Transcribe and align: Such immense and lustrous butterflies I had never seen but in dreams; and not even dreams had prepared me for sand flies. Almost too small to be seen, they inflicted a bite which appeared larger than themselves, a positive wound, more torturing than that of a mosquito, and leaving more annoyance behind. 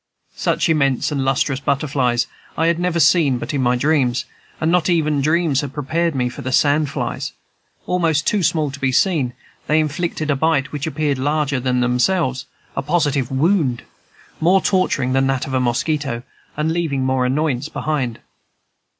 Such 0.35 0.67
immense 0.67 1.11
and 1.11 1.23
lustrous 1.23 1.59
butterflies 1.59 2.25
I 2.57 2.65
had 2.65 2.79
never 2.79 2.99
seen 2.99 3.37
but 3.37 3.53
in 3.53 3.61
dreams; 3.77 4.25
and 4.59 4.71
not 4.71 4.89
even 4.89 5.21
dreams 5.21 5.61
had 5.61 5.73
prepared 5.73 6.15
me 6.15 6.27
for 6.27 6.51
sand 6.51 6.89
flies. 6.89 7.33
Almost 7.85 8.25
too 8.25 8.41
small 8.41 8.71
to 8.71 8.79
be 8.79 8.91
seen, 8.91 9.33
they 9.67 9.79
inflicted 9.79 10.31
a 10.31 10.35
bite 10.35 10.71
which 10.71 10.87
appeared 10.87 11.19
larger 11.19 11.59
than 11.59 11.81
themselves, 11.81 12.47
a 12.75 12.81
positive 12.81 13.29
wound, 13.29 13.83
more 14.39 14.59
torturing 14.59 15.13
than 15.13 15.27
that 15.27 15.45
of 15.45 15.53
a 15.53 15.59
mosquito, 15.59 16.23
and 16.57 16.71
leaving 16.71 17.05
more 17.05 17.23
annoyance 17.23 17.69
behind. 17.69 18.17